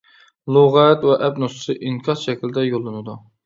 لۇغەت 0.55 1.05
ۋە 1.11 1.19
ئەپ 1.27 1.39
نۇسخىسى 1.45 1.77
ئىنكاس 1.77 2.27
شەكلىدە 2.29 2.69
يوللىنىدۇ. 2.73 3.19